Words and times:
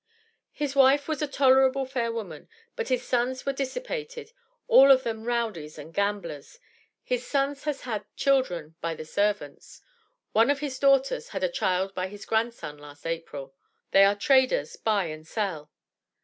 "His 0.51 0.75
wife 0.75 1.07
was 1.07 1.21
a 1.21 1.27
tolerable 1.27 1.85
fair 1.85 2.11
woman, 2.11 2.49
but 2.75 2.87
his 2.87 3.05
sons 3.05 3.45
were 3.45 3.53
dissipated, 3.53 4.31
all 4.67 4.89
of 4.91 5.03
them 5.03 5.25
rowdies 5.25 5.77
and 5.77 5.93
gamblers. 5.93 6.57
His 7.03 7.23
sons 7.27 7.65
has 7.65 7.81
had 7.81 8.07
children 8.15 8.73
by 8.81 8.95
the 8.95 9.05
servants. 9.05 9.79
One 10.31 10.49
of 10.49 10.57
his 10.59 10.79
daughters 10.79 11.29
had 11.29 11.43
a 11.43 11.49
child 11.49 11.93
by 11.93 12.07
his 12.07 12.25
grandson 12.25 12.79
last 12.79 13.05
April. 13.05 13.53
They 13.91 14.03
are 14.03 14.15
traders, 14.15 14.75
buy 14.75 15.05
and 15.05 15.27
sell." 15.27 15.69